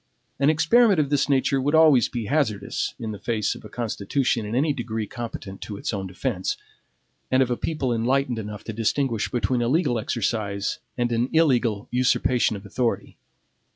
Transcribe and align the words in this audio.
An 0.39 0.49
experiment 0.49 0.99
of 0.99 1.11
this 1.11 1.29
nature 1.29 1.61
would 1.61 1.75
always 1.75 2.09
be 2.09 2.25
hazardous 2.25 2.95
in 2.99 3.11
the 3.11 3.19
face 3.19 3.53
of 3.53 3.63
a 3.63 3.69
constitution 3.69 4.47
in 4.47 4.55
any 4.55 4.73
degree 4.73 5.05
competent 5.05 5.61
to 5.61 5.77
its 5.77 5.93
own 5.93 6.07
defense, 6.07 6.57
and 7.29 7.43
of 7.43 7.51
a 7.51 7.55
people 7.55 7.93
enlightened 7.93 8.39
enough 8.39 8.63
to 8.63 8.73
distinguish 8.73 9.29
between 9.29 9.61
a 9.61 9.67
legal 9.67 9.99
exercise 9.99 10.79
and 10.97 11.11
an 11.11 11.29
illegal 11.33 11.87
usurpation 11.91 12.55
of 12.55 12.65
authority. 12.65 13.19